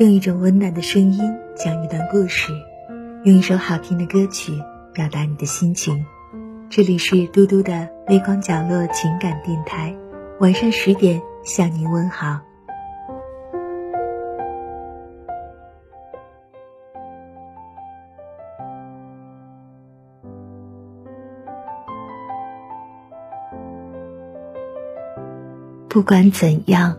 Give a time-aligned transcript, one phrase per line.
[0.00, 2.52] 用一种温暖的声音讲一段故事，
[3.22, 4.52] 用一首好听的歌曲
[4.92, 6.04] 表达你的心情。
[6.68, 9.94] 这里是嘟嘟的微光角落情感电台，
[10.40, 12.40] 晚上十点向您问好。
[25.88, 26.96] 不管怎样，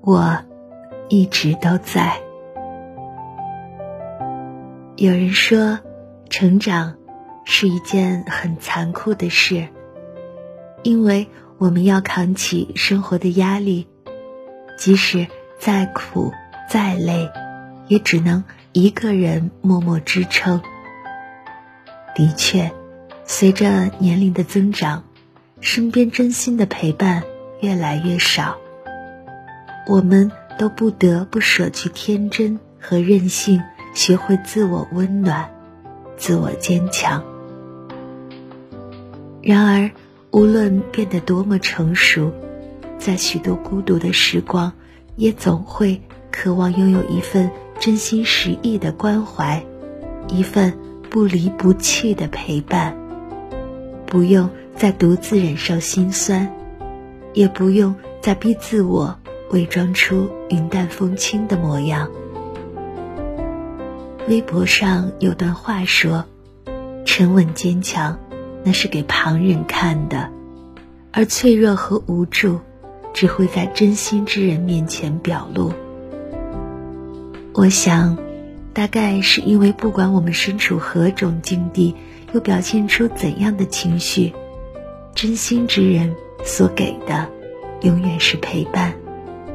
[0.00, 0.38] 我
[1.10, 2.18] 一直都在。
[5.00, 5.78] 有人说，
[6.28, 6.96] 成长
[7.46, 9.68] 是一件很残酷的事，
[10.82, 13.88] 因为我们要扛起生活的压力，
[14.76, 15.26] 即使
[15.58, 16.34] 再苦
[16.68, 17.30] 再累，
[17.88, 20.60] 也只能一个人默默支撑。
[22.14, 22.70] 的确，
[23.24, 25.04] 随着年龄的增长，
[25.62, 27.22] 身边真心的陪伴。
[27.62, 28.58] 越来越少，
[29.86, 33.62] 我们都不得不舍去天真和任性，
[33.94, 35.50] 学会自我温暖、
[36.16, 37.22] 自我坚强。
[39.42, 39.90] 然而，
[40.30, 42.30] 无论变得多么成熟，
[42.98, 44.72] 在许多孤独的时光，
[45.16, 49.64] 也总会渴望拥有一份真心实意的关怀，
[50.28, 52.96] 一份不离不弃的陪伴，
[54.06, 56.52] 不用再独自忍受心酸。
[57.32, 59.16] 也不用再逼自我
[59.52, 62.10] 伪装出云淡风轻的模样。
[64.30, 66.24] 微博上有段话说
[67.04, 68.16] ：“沉稳坚强，
[68.62, 70.30] 那是给旁人看的；
[71.10, 72.60] 而脆弱和无助，
[73.12, 75.72] 只会在真心之人面前表露。”
[77.54, 78.16] 我想，
[78.72, 81.96] 大概是因为不管我们身处何种境地，
[82.32, 84.32] 又表现出怎样的情绪，
[85.12, 86.14] 真心之人。
[86.44, 87.28] 所给的，
[87.82, 88.94] 永远是陪伴，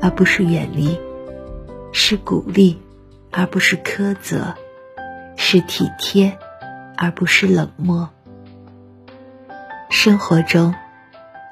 [0.00, 0.98] 而不是远离；
[1.92, 2.76] 是鼓励，
[3.38, 4.54] 而不是苛责；
[5.36, 6.38] 是体贴，
[6.96, 8.08] 而不是冷漠。
[9.90, 10.74] 生活中，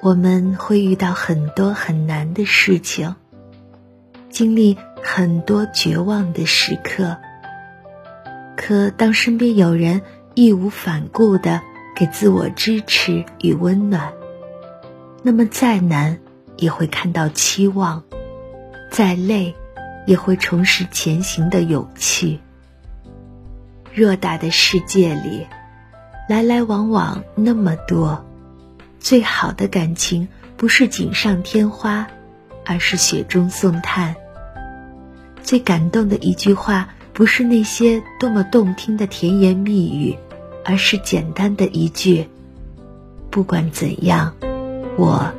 [0.01, 3.15] 我们会遇到很多很难的事情，
[4.31, 7.17] 经历很多绝望的时刻。
[8.57, 10.01] 可当身边有人
[10.33, 11.61] 义无反顾的
[11.95, 14.11] 给自我支持与温暖，
[15.21, 16.17] 那么再难，
[16.57, 18.01] 也会看到期望；
[18.89, 19.53] 再累，
[20.05, 22.39] 也会重拾前行的勇气。
[23.93, 25.47] 偌大的世界里，
[26.27, 28.25] 来来往往那么多，
[28.99, 30.27] 最好的感情
[30.57, 32.07] 不是锦上添花，
[32.65, 34.15] 而是雪中送炭。
[35.41, 40.17] 最感动的一句话，不是那些多么动听的甜言蜜语，
[40.65, 42.27] 而是简单的一句
[43.31, 44.35] ：“不管怎样。”
[44.97, 45.31] 我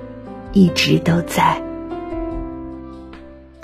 [0.52, 1.65] 一直都在。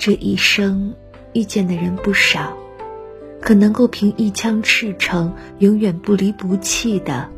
[0.05, 0.93] 这一生
[1.31, 2.51] 遇见的人不少，
[3.39, 7.29] 可能够凭一腔赤诚永远不离不弃的，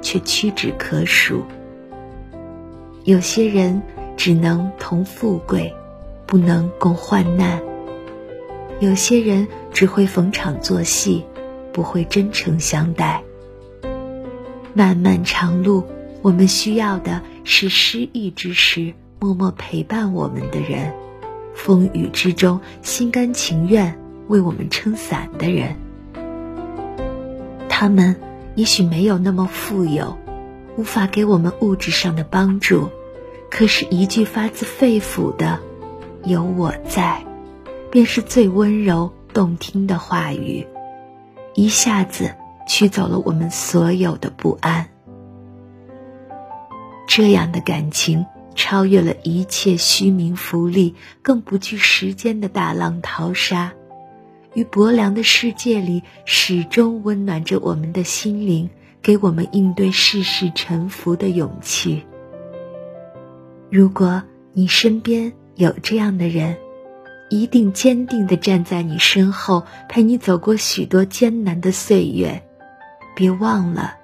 [0.00, 1.42] 却屈指可数。
[3.04, 3.82] 有些人
[4.16, 5.70] 只能同富贵，
[6.24, 7.58] 不能共患难；
[8.80, 11.22] 有些人只会逢场作戏，
[11.70, 13.22] 不会真诚相待。
[14.72, 15.84] 漫漫长路。
[16.22, 20.94] 我们需要的是失意之时默默陪伴我们的人，
[21.56, 25.74] 风雨之中心甘情愿为我们撑伞的人。
[27.68, 28.14] 他们
[28.54, 30.16] 也许没有那么富有，
[30.76, 32.90] 无法给我们物质上的帮助，
[33.50, 35.58] 可是，一句发自肺腑的
[36.24, 37.24] “有我在”，
[37.90, 40.66] 便是最温柔动听的话语，
[41.54, 42.34] 一下子
[42.68, 44.86] 驱走了我们所有的不安。
[47.08, 53.72] 这样的感情超越了一切虚名浮利，更不惧时间的大浪淘沙，
[54.54, 58.68] 于薄凉的世界里始终温暖着我们的心灵，
[59.02, 62.02] 给我们应对世事沉浮的勇气。
[63.70, 64.22] 如果
[64.52, 66.56] 你身边有这样的人，
[67.28, 72.42] 一定坚定地站在你身后，陪你走过许多艰难的岁月。
[73.14, 73.96] 别忘了。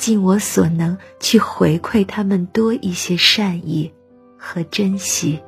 [0.00, 3.92] 尽我所能去回馈他们多一些善意
[4.38, 5.38] 和珍惜。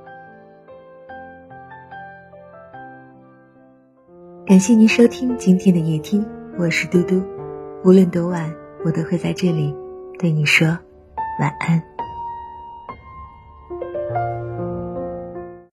[4.46, 6.22] 感谢您收听今天的夜听，
[6.58, 7.24] 我是嘟嘟。
[7.82, 8.54] 无论多晚，
[8.84, 9.74] 我都会在这里
[10.18, 10.68] 对你说
[11.40, 11.91] 晚安。